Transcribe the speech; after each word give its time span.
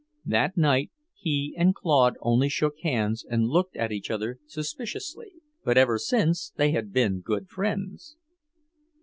That 0.25 0.57
night 0.57 0.89
he 1.13 1.53
and 1.55 1.75
Claude 1.75 2.15
only 2.21 2.49
shook 2.49 2.79
hands 2.79 3.23
and 3.23 3.47
looked 3.49 3.75
at 3.75 3.91
each 3.91 4.09
other 4.09 4.39
suspiciously, 4.47 5.33
but 5.63 5.77
ever 5.77 5.99
since 5.99 6.51
they 6.55 6.71
had 6.71 6.91
been 6.91 7.21
good 7.21 7.47
friends. 7.49 8.17